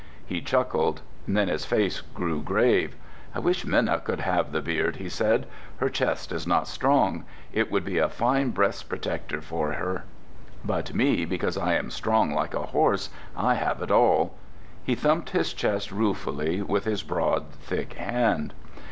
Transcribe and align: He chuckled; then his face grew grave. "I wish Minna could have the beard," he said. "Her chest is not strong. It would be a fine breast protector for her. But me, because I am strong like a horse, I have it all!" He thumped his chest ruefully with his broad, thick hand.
He 0.25 0.41
chuckled; 0.41 1.03
then 1.27 1.47
his 1.47 1.63
face 1.63 2.01
grew 2.01 2.41
grave. 2.41 2.95
"I 3.35 3.39
wish 3.39 3.67
Minna 3.67 3.99
could 3.99 4.21
have 4.21 4.51
the 4.51 4.59
beard," 4.59 4.95
he 4.95 5.07
said. 5.07 5.45
"Her 5.77 5.89
chest 5.89 6.31
is 6.31 6.47
not 6.47 6.67
strong. 6.67 7.23
It 7.53 7.71
would 7.71 7.85
be 7.85 7.99
a 7.99 8.09
fine 8.09 8.49
breast 8.49 8.89
protector 8.89 9.41
for 9.43 9.73
her. 9.73 10.05
But 10.65 10.95
me, 10.95 11.23
because 11.23 11.55
I 11.55 11.75
am 11.75 11.91
strong 11.91 12.33
like 12.33 12.55
a 12.55 12.63
horse, 12.65 13.09
I 13.37 13.53
have 13.53 13.79
it 13.83 13.91
all!" 13.91 14.33
He 14.83 14.95
thumped 14.95 15.29
his 15.29 15.53
chest 15.53 15.91
ruefully 15.91 16.63
with 16.63 16.85
his 16.85 17.03
broad, 17.03 17.51
thick 17.51 17.93
hand. 17.93 18.55